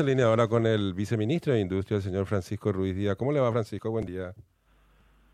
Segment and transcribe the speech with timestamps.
[0.00, 3.16] En línea ahora con el viceministro de Industria, el señor Francisco Ruiz Díaz.
[3.16, 3.90] ¿Cómo le va, Francisco?
[3.90, 4.32] Buen día.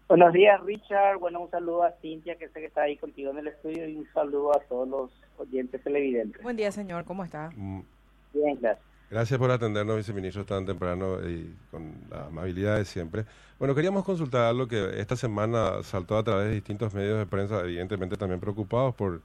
[0.09, 1.21] Buenos días, Richard.
[1.21, 3.95] Bueno, un saludo a Cintia, que sé que está ahí contigo en el estudio, y
[3.95, 6.43] un saludo a todos los oyentes televidentes.
[6.43, 7.05] Buen día, señor.
[7.05, 7.51] ¿Cómo está?
[7.55, 7.83] Mm,
[8.35, 8.85] Bien, gracias.
[9.09, 13.25] Gracias por atendernos, viceministro, tan temprano y con la amabilidad de siempre.
[13.61, 17.61] Bueno, queríamos consultar algo que esta semana saltó a través de distintos medios de prensa,
[17.61, 19.23] evidentemente también preocupados por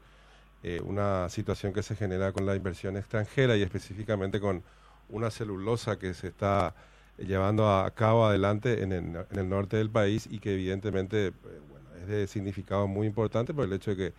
[0.62, 4.62] eh, una situación que se genera con la inversión extranjera y específicamente con
[5.12, 6.74] una celulosa que se está
[7.18, 11.34] llevando a cabo adelante en el, en el norte del país y que evidentemente eh,
[12.02, 14.14] es de significado muy importante por el hecho de que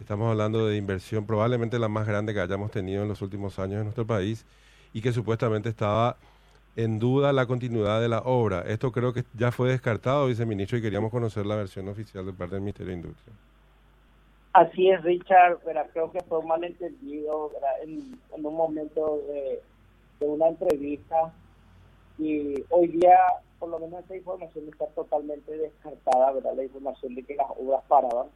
[0.00, 3.78] estamos hablando de inversión probablemente la más grande que hayamos tenido en los últimos años
[3.78, 4.44] en nuestro país
[4.92, 6.16] y que supuestamente estaba
[6.76, 8.62] en duda la continuidad de la obra.
[8.66, 12.54] Esto creo que ya fue descartado, viceministro, y queríamos conocer la versión oficial de parte
[12.54, 13.34] del Ministerio de Industria.
[14.52, 17.50] Así es, Richard, pero creo que fue un malentendido
[17.82, 19.60] en, en un momento de,
[20.20, 21.32] de una entrevista
[22.18, 23.18] y hoy día
[23.58, 26.54] por lo menos esta información está totalmente descartada, ¿verdad?
[26.54, 28.28] La información de que las obras paraban.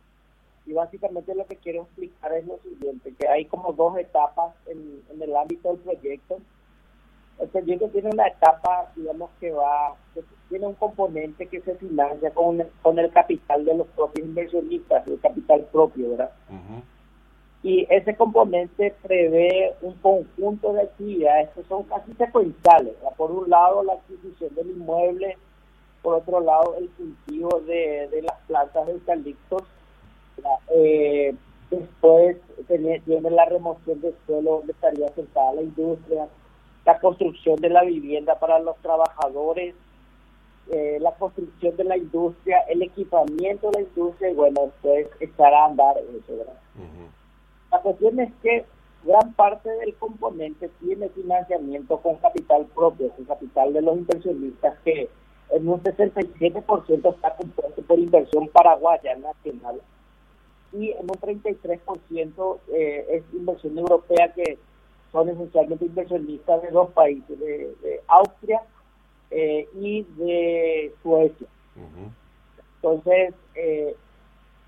[0.67, 5.03] Y básicamente lo que quiero explicar es lo siguiente, que hay como dos etapas en,
[5.11, 6.39] en el ámbito del proyecto.
[7.39, 12.31] El proyecto tiene una etapa, digamos, que va, que tiene un componente que se financia
[12.33, 16.31] con, con el capital de los propios inversionistas, el capital propio, ¿verdad?
[17.63, 22.95] Y ese componente prevé un conjunto de actividades que son casi secuenciales.
[23.17, 25.37] Por un lado, la adquisición del inmueble,
[26.03, 29.63] por otro lado, el cultivo de, de las plantas de eucaliptos,
[30.75, 31.35] eh,
[31.71, 36.29] después tiene, tiene la remoción del suelo donde estaría sentada la industria,
[36.85, 39.75] la construcción de la vivienda para los trabajadores,
[40.71, 45.55] eh, la construcción de la industria, el equipamiento de la industria y bueno, después echar
[45.55, 46.59] a andar eso, ¿verdad?
[47.73, 48.65] La cuestión es que
[49.03, 55.09] gran parte del componente tiene financiamiento con capital propio, con capital de los inversionistas, que
[55.51, 59.81] en un 67% está compuesto por inversión paraguaya nacional
[60.73, 64.59] y en un 33% eh, es inversión europea, que
[65.11, 68.63] son esencialmente inversionistas de dos países, de, de Austria
[69.31, 71.47] eh, y de Suecia.
[72.77, 73.95] Entonces, eh,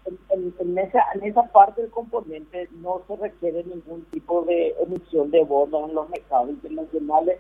[0.07, 5.31] en, en, esa, en esa parte del componente no se requiere ningún tipo de emisión
[5.31, 7.39] de bonos en los mercados internacionales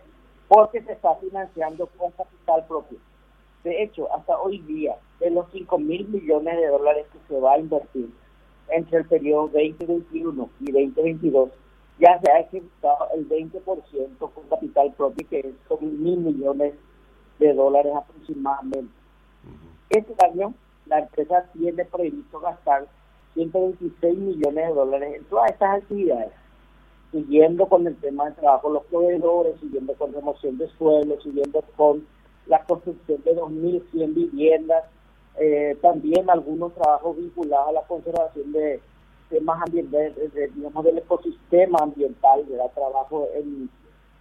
[0.48, 2.98] porque se está financiando con capital propio.
[3.64, 7.54] De hecho, hasta hoy día, de los 5 mil millones de dólares que se va
[7.54, 8.10] a invertir
[8.68, 11.50] entre el periodo 2021 y 2022,
[11.98, 16.74] ya se ha ejecutado el 20% con capital propio, que son mil millones
[17.38, 18.92] de dólares aproximadamente.
[19.90, 20.54] Este año
[20.86, 22.86] la empresa tiene previsto gastar
[23.34, 26.32] 126 millones de dólares en todas estas actividades,
[27.10, 31.62] siguiendo con el tema de trabajo de los proveedores, siguiendo con remoción de suelo, siguiendo
[31.76, 32.06] con
[32.46, 34.84] la construcción de 2.100 viviendas,
[35.40, 38.80] eh, también algunos trabajos vinculados a la conservación de
[39.30, 40.14] temas ambientales,
[40.54, 43.68] digamos, del ecosistema ambiental, la trabajo en,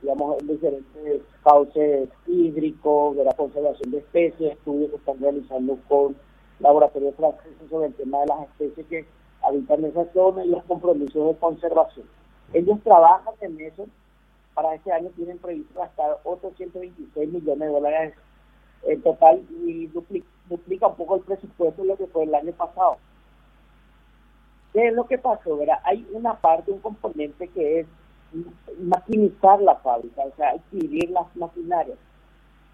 [0.02, 6.16] digamos, en diferentes cauces hídricos, de la conservación de especies, estudios que están realizando con
[6.60, 9.06] laboratorios franceses sobre el tema de las especies que
[9.44, 12.08] habitan en esa zona y los compromisos de conservación.
[12.54, 13.86] Ellos trabajan en eso.
[14.54, 18.14] Para este año tienen previsto gastar otros 126 millones de dólares
[18.84, 22.52] en total y duplica, duplica un poco el presupuesto de lo que fue el año
[22.52, 22.98] pasado.
[24.74, 25.58] ¿Qué es lo que pasó?
[25.58, 25.80] ¿verdad?
[25.84, 27.88] Hay una parte, un componente que es
[28.80, 31.98] maquinizar la fábrica, o sea, adquirir las maquinarias.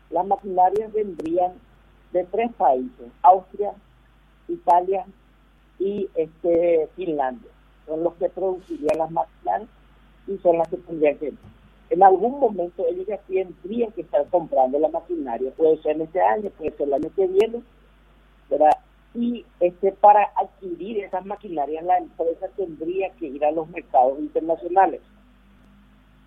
[0.09, 1.53] Las maquinarias vendrían
[2.11, 3.73] de tres países, Austria,
[4.47, 5.05] Italia
[5.79, 7.51] y este Finlandia.
[7.85, 9.69] Son los que producirían las maquinarias
[10.27, 11.33] y son las que tendrían que...
[11.89, 16.21] En algún momento ellos ya tendrían que estar comprando la maquinaria, puede ser en este
[16.21, 17.63] año, puede ser el año que viene,
[18.49, 18.77] ¿verdad?
[19.15, 25.01] Y este para adquirir esas maquinarias la empresa tendría que ir a los mercados internacionales.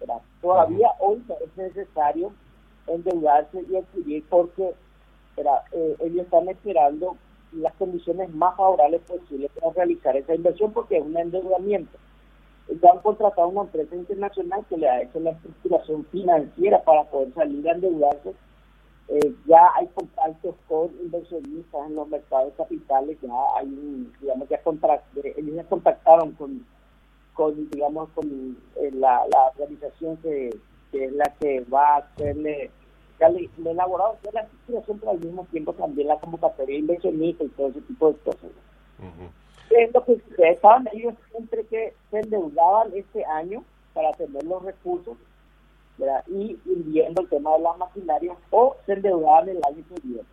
[0.01, 0.21] ¿verdad?
[0.41, 2.33] Todavía hoy es necesario
[2.89, 4.75] endeudarse y adquirir porque
[5.37, 7.17] eh, ellos están esperando
[7.53, 11.99] las condiciones más favorables posibles para realizar esa inversión porque es un endeudamiento.
[12.69, 17.33] Ellos han contratado una empresa internacional que le ha hecho la estructuración financiera para poder
[17.35, 18.35] salir a endeudarse.
[19.09, 24.61] Eh, ya hay contactos con inversionistas en los mercados capitales, ya hay un, digamos, ya
[24.65, 26.65] ellos ya contactaron con,
[27.35, 30.51] con digamos, con eh, la, la organización que,
[30.93, 32.71] que es la que va a hacerle
[33.29, 37.69] le, le elaborado la estructuración, pero al mismo tiempo también la convocatoria inversionista y todo
[37.69, 38.51] ese tipo de cosas.
[39.71, 43.65] Es lo que estaban ellos siempre que se endeudaban este año
[43.95, 45.17] para tener los recursos,
[46.29, 50.27] y viendo el tema de las maquinarias o se endeudaban el año siguiente.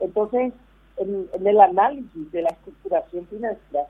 [0.00, 0.52] Entonces,
[0.96, 3.86] en, el análisis de la estructuración financiera,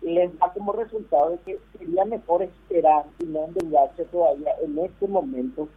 [0.00, 5.08] les da como resultado de que sería mejor esperar y no endeudarse todavía en este
[5.08, 5.68] momento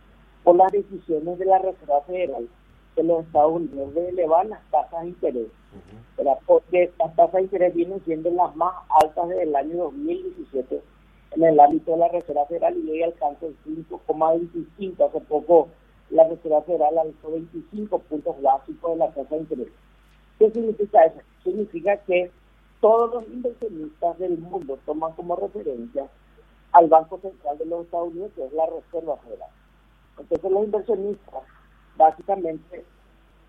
[0.44, 2.48] por las decisiones de la Reserva Federal
[2.96, 5.48] de los Estados Unidos de elevar las tasas de interés,
[6.46, 10.82] porque las tasas de interés vienen siendo las más altas desde el año 2017
[11.32, 15.08] en el ámbito de la Reserva Federal y hoy alcanza el 5,25.
[15.08, 15.70] Hace poco
[16.10, 19.68] la Reserva Federal alcanzó 25 puntos básicos de la tasa de interés.
[20.40, 21.20] ¿Qué significa eso?
[21.44, 22.32] Significa que
[22.82, 26.08] todos los inversionistas del mundo toman como referencia
[26.74, 29.50] al Banco Central de los Estados Unidos, que es la Reserva Federal.
[30.22, 31.44] Entonces los inversionistas,
[31.98, 32.86] básicamente,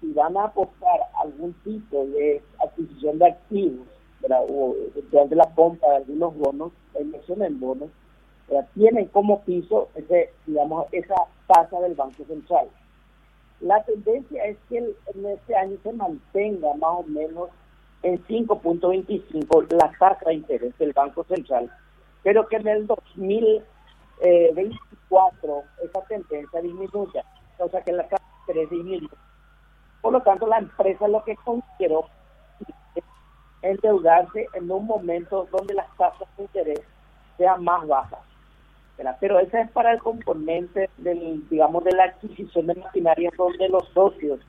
[0.01, 3.87] si van a apostar algún tipo de adquisición de activos,
[4.31, 4.77] o
[5.11, 7.91] de la compra de algunos bonos, la inversión en bonos,
[8.75, 11.15] tienen como piso ese, digamos, esa
[11.47, 12.69] tasa del Banco Central.
[13.61, 17.51] La tendencia es que en este año se mantenga más o menos
[18.03, 21.71] en 5.25 la tasa de interés del Banco Central,
[22.23, 22.87] pero que en el
[24.21, 27.25] 2024 esa tendencia disminuya,
[27.59, 29.09] o sea que la de interés disminuye.
[30.01, 32.07] Por lo tanto, la empresa lo que consideró
[33.63, 36.83] endeudarse en un momento donde las tasas de interés
[37.39, 38.21] sean más bajas.
[39.21, 43.89] Pero ese es para el componente del, digamos, de la adquisición de maquinaria donde los
[43.89, 44.41] socios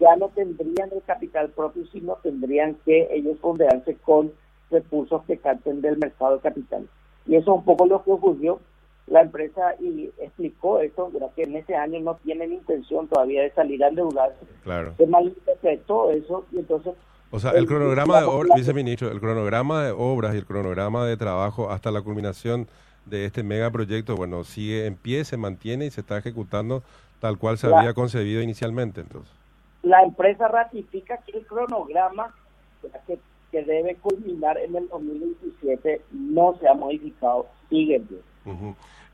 [0.00, 4.32] ya no tendrían el capital propio, sino tendrían que ellos fondearse con
[4.70, 6.88] recursos que capten del mercado de capital.
[7.26, 8.60] Y eso es un poco lo que ocurrió.
[9.06, 13.84] La empresa y explicó esto, que en ese año no tienen intención todavía de salir
[13.84, 14.46] a endeudarse.
[14.62, 14.94] Claro.
[14.96, 16.94] Se malinterpretó eso y entonces
[17.34, 21.16] o sea, el cronograma de obras, viceministro, el cronograma de obras y el cronograma de
[21.16, 22.68] trabajo hasta la culminación
[23.06, 26.84] de este megaproyecto, bueno, sigue en pie, se mantiene y se está ejecutando
[27.18, 29.34] tal cual se había concebido inicialmente, entonces.
[29.82, 32.32] La empresa ratifica que el cronograma
[33.06, 33.18] que,
[33.50, 38.18] que debe culminar en el 2017 no se ha modificado, sigue en pie.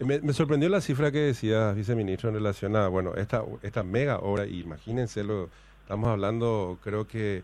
[0.00, 4.46] Me, sorprendió la cifra que decía viceministro en relación a, bueno, esta, esta mega obra,
[4.46, 5.48] imagínense, lo,
[5.82, 7.42] estamos hablando, creo que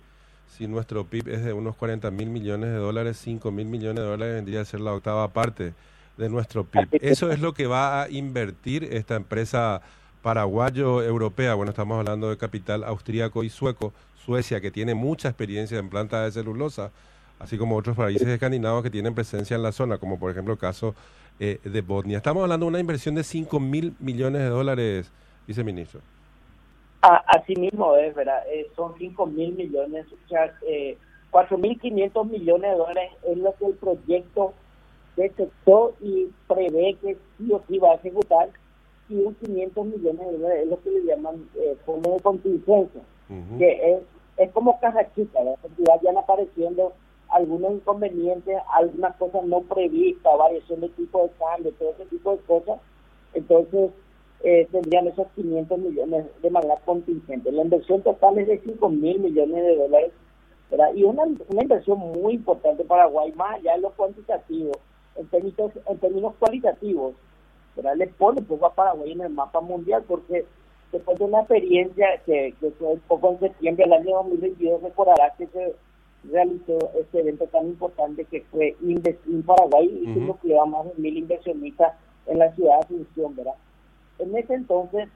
[0.56, 4.08] si nuestro PIB es de unos 40 mil millones de dólares, 5 mil millones de
[4.08, 5.74] dólares vendría a ser la octava parte
[6.16, 6.98] de nuestro PIB.
[7.02, 9.82] Eso es lo que va a invertir esta empresa
[10.22, 11.54] paraguayo-europea.
[11.54, 13.92] Bueno, estamos hablando de capital austríaco y sueco.
[14.24, 16.90] Suecia, que tiene mucha experiencia en plantas de celulosa,
[17.38, 20.58] así como otros países escandinavos que tienen presencia en la zona, como por ejemplo el
[20.58, 20.96] caso
[21.38, 22.18] eh, de Bosnia.
[22.18, 25.12] Estamos hablando de una inversión de 5 mil millones de dólares,
[25.46, 26.00] viceministro.
[27.02, 28.42] Así mismo es, ¿verdad?
[28.52, 30.96] Eh, son 5 mil millones, o sea, eh,
[31.30, 34.54] 4.500 millones de dólares es lo que el proyecto
[35.16, 38.48] detectó y prevé que sí o sí va a ejecutar,
[39.08, 43.00] y un 500 millones de dólares es lo que le llaman eh, fondo de contingencia,
[43.58, 43.98] que es,
[44.36, 45.58] es como caja chica, ¿verdad?
[45.62, 46.92] Porque vayan apareciendo
[47.36, 52.38] algunos inconvenientes, algunas cosas no previstas, variación de tipo de cambio, todo ese tipo de
[52.38, 52.80] cosas.
[53.34, 53.90] Entonces,
[54.42, 57.52] eh, tendrían esos 500 millones de manera contingente.
[57.52, 60.12] La inversión total es de 5 mil millones de dólares,
[60.94, 64.72] y una, una inversión muy importante para Paraguay, más allá de lo cuantitativo,
[65.14, 67.14] en términos, en términos cualitativos,
[67.76, 67.96] ¿verdad?
[67.96, 70.44] le pone un poco a Paraguay en el mapa mundial, porque
[70.90, 75.46] después de una experiencia que, que fue poco en septiembre del año 2022, recordará que
[75.46, 75.74] se
[76.30, 80.66] realizó este evento tan importante que fue Investir Paraguay, y que -huh.
[80.66, 81.94] más de mil inversionistas
[82.26, 83.54] en la ciudad de Asunción, ¿verdad?
[84.18, 85.08] En ese entonces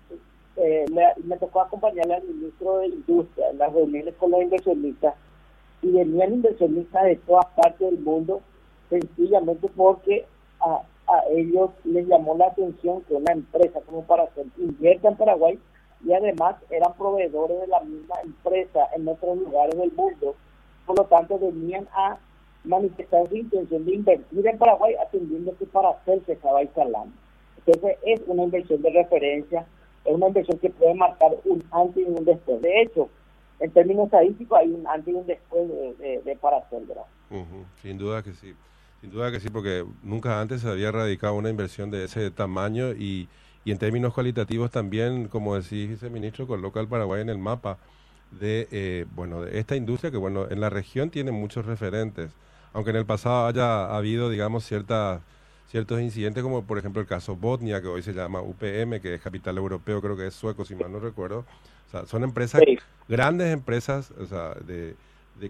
[0.56, 0.84] eh,
[1.24, 5.14] me, tocó acompañarle al ministro de Industria en las reuniones con los inversionistas
[5.80, 8.42] y venían inversionistas de todas partes del mundo
[8.90, 10.26] sencillamente porque
[10.60, 10.82] a,
[11.30, 15.58] ellos les llamó la atención que una empresa como para hacer invierta en Paraguay
[16.04, 20.36] y además eran proveedores de la misma empresa en otros lugares del mundo.
[20.86, 22.18] Por lo tanto, venían a
[22.64, 27.12] manifestar su intención de invertir en Paraguay atendiendo que para hacer se estaba instalando.
[27.64, 29.66] Entonces es una inversión de referencia,
[30.04, 32.60] es una inversión que puede marcar un antes y un después.
[32.60, 33.08] De hecho,
[33.60, 37.04] en términos estadísticos hay un antes y un después de, de, Paracel, ¿verdad?
[37.82, 38.54] Sin duda que sí.
[39.00, 42.92] Sin duda que sí, porque nunca antes se había radicado una inversión de ese tamaño
[42.92, 43.28] y,
[43.64, 47.78] y en términos cualitativos también, como decís, ministro, coloca al Paraguay en el mapa
[48.30, 52.30] de, eh, bueno, de esta industria que, bueno, en la región tiene muchos referentes,
[52.72, 55.20] aunque en el pasado haya habido, digamos, ciertas
[55.70, 59.20] ciertos incidentes como por ejemplo el caso Botnia, que hoy se llama UPM, que es
[59.20, 61.44] capital europeo, creo que es sueco, si mal no recuerdo.
[61.86, 62.60] O sea, son empresas,
[63.08, 64.96] grandes empresas, o sea, de,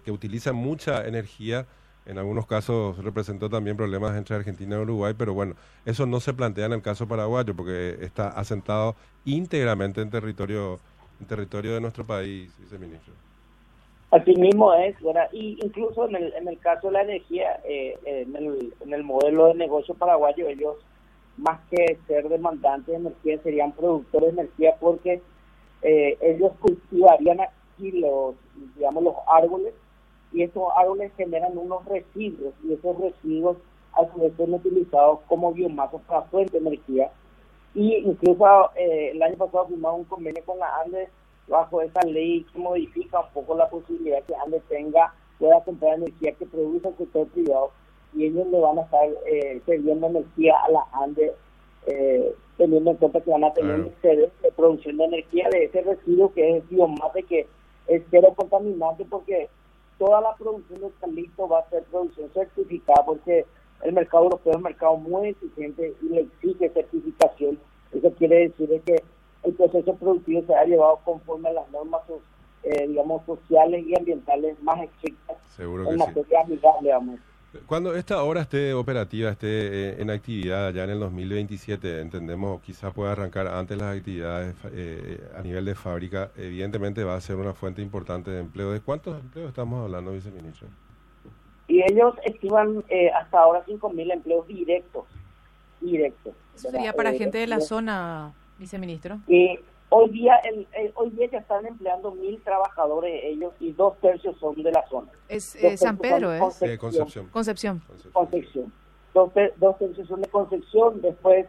[0.04, 1.66] que utilizan mucha energía,
[2.04, 5.54] en algunos casos representó también problemas entre Argentina y Uruguay, pero bueno,
[5.86, 10.80] eso no se plantea en el caso paraguayo porque está asentado íntegramente en territorio,
[11.20, 13.14] en territorio de nuestro país, viceministro.
[14.10, 14.96] Así mismo es.
[15.32, 19.04] Y incluso en el, en el caso de la energía, eh, en, el, en el
[19.04, 20.76] modelo de negocio paraguayo, ellos
[21.36, 25.22] más que ser demandantes de energía serían productores de energía porque
[25.82, 28.34] eh, ellos cultivarían aquí los,
[28.76, 29.74] digamos, los árboles
[30.32, 33.56] y esos árboles generan unos residuos y esos residuos
[33.92, 37.10] a su vez son utilizados como biomasa para fuente de energía.
[37.80, 38.44] Y incluso
[38.76, 41.08] eh, el año pasado firmamos un convenio con la Andes
[41.48, 46.32] bajo esa ley que modifica un poco la posibilidad que Andes tenga, pueda comprar energía
[46.32, 47.70] que produce el sector privado
[48.12, 51.32] y ellos le van a estar eh, energía a la Andes
[51.86, 55.80] eh, teniendo en cuenta que van a tener un de producción de energía de ese
[55.80, 57.46] residuo que es biomasa que
[57.86, 59.48] es cero contaminante porque
[59.98, 63.46] toda la producción de Carlito va a ser producción certificada porque
[63.84, 67.58] el mercado europeo es un mercado muy exigente y le exige certificación.
[67.92, 69.02] Eso quiere decir que
[69.42, 72.02] el proceso productivo se ha llevado conforme a las normas
[72.62, 77.18] eh, digamos sociales y ambientales más estrictas Seguro en materia amigable,
[77.66, 82.92] Cuando esta obra esté operativa, esté eh, en actividad ya en el 2027, entendemos quizás
[82.92, 87.54] pueda arrancar antes las actividades eh, a nivel de fábrica, evidentemente va a ser una
[87.54, 88.72] fuente importante de empleo.
[88.72, 90.68] ¿De cuántos empleos estamos hablando, viceministro?
[91.66, 95.04] Y ellos estiman eh, hasta ahora 5.000 empleos directos.
[95.80, 99.18] Directos Eso sería para gente de la zona, viceministro.
[99.26, 99.58] Y
[99.92, 104.54] Hoy día, el, hoy día ya están empleando mil trabajadores ellos y dos tercios son
[104.62, 105.10] de la zona.
[105.28, 106.78] Es eh, San Pedro, ¿es?
[106.78, 107.26] Concepción.
[107.26, 107.82] Concepción.
[108.12, 108.72] Concepción.
[109.12, 111.46] Dos, dos, tercios son de Concepción, después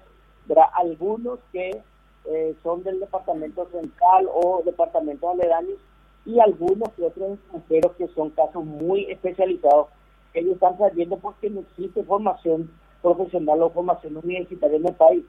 [0.49, 1.83] habrá algunos que
[2.25, 5.77] eh, son del departamento central o departamento aledaños
[6.25, 9.89] y algunos que otros extranjeros que son casos muy especializados.
[10.33, 12.71] Ellos están trayendo porque no existe formación
[13.01, 15.23] profesional o formación universitaria en el país.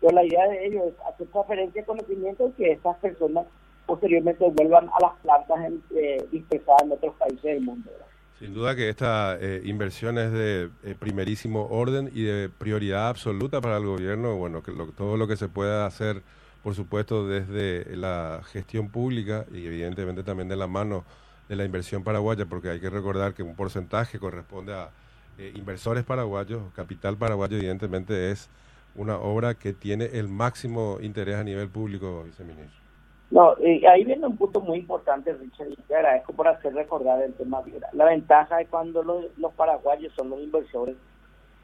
[0.00, 3.46] Pero la idea de ellos es hacer transferencia de conocimiento y que estas personas
[3.86, 7.90] posteriormente vuelvan a las plantas eh, dispersadas en otros países del mundo.
[8.38, 13.62] Sin duda que esta eh, inversión es de eh, primerísimo orden y de prioridad absoluta
[13.62, 14.36] para el gobierno.
[14.36, 16.22] Bueno, que todo lo que se pueda hacer,
[16.62, 21.04] por supuesto, desde la gestión pública y evidentemente también de la mano
[21.48, 24.90] de la inversión paraguaya, porque hay que recordar que un porcentaje corresponde a
[25.38, 28.48] inversores paraguayos, capital paraguayo evidentemente es
[28.94, 32.86] una obra que tiene el máximo interés a nivel público, viceministro.
[33.30, 33.54] No,
[33.90, 37.60] ahí viene un punto muy importante, Richard, y te agradezco por hacer recordar el tema.
[37.92, 40.96] La ventaja es cuando los, paraguayos son los inversores,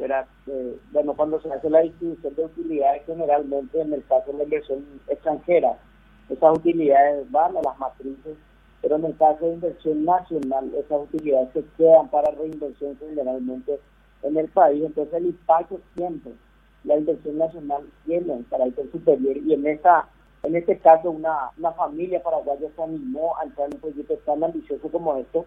[0.00, 4.44] eh, bueno, cuando se hace la distribución de utilidades, generalmente en el caso de la
[4.44, 5.78] inversión extranjera,
[6.28, 8.36] esas utilidades van a las matrices,
[8.82, 13.78] pero en el caso de inversión nacional, esas utilidades se quedan para reinversión generalmente
[14.22, 16.32] en el país, entonces el impacto siempre
[16.84, 19.36] la inversión nacional tiene un carácter superior.
[19.36, 20.08] Y en esta
[20.42, 24.42] en este caso una, una familia paraguaya se animó a entrar en un proyecto tan
[24.42, 25.46] ambicioso como esto,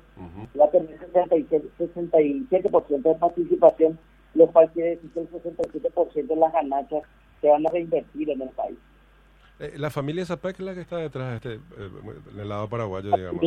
[0.58, 4.00] va a tener 67%, 67 de participación,
[4.36, 7.04] lo cual quiere decir que el 67% de las ganancias
[7.42, 8.77] se van a reinvertir en el país.
[9.60, 11.90] Eh, ¿La familia Zapec es la que está detrás de este, eh,
[12.34, 13.42] del lado paraguayo, digamos?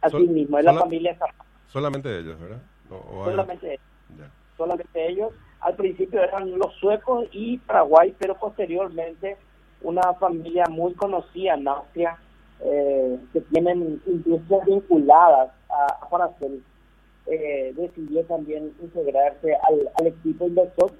[0.00, 1.34] Así mismo, es la familia Zapec.
[1.68, 2.62] Solamente ellos, ¿verdad?
[2.88, 4.28] solamente ellos.
[4.56, 9.36] Solamente ellos al principio eran los suecos y Paraguay, pero posteriormente
[9.82, 12.18] una familia muy conocida en Austria
[12.60, 16.30] eh, que tienen industrias vinculadas a, a
[17.26, 20.92] eh, decidió también integrarse al, equipo inversor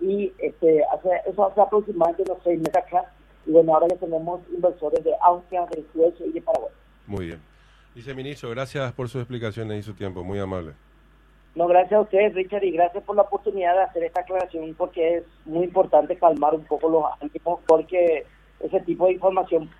[0.00, 3.06] y este hace, eso hace aproximadamente unos seis meses atrás
[3.46, 6.72] y bueno ahora ya tenemos inversores de Austria, de Suecia y de Paraguay.
[7.06, 7.40] Muy bien.
[7.94, 10.72] Viceministro, gracias por sus explicaciones y su tiempo, muy amable.
[11.54, 15.18] No, gracias a ustedes, Richard, y gracias por la oportunidad de hacer esta aclaración, porque
[15.18, 18.26] es muy importante calmar un poco los ánimos, porque
[18.60, 19.70] ese tipo de información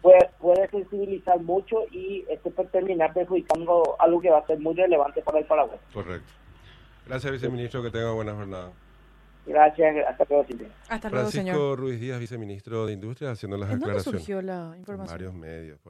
[0.00, 4.74] puede, puede sensibilizar mucho y este puede terminar perjudicando algo que va a ser muy
[4.74, 5.78] relevante para el Paraguay.
[5.92, 6.32] Correcto.
[7.06, 8.72] Gracias, viceministro, que tenga buena jornada.
[9.48, 10.68] Gracias, hasta luego, Silvia.
[10.88, 14.20] Hasta luego, Francisco Ruiz Díaz, viceministro de Industria, haciendo las aclaraciones.
[14.20, 15.14] surgió la información?
[15.14, 15.80] varios medios.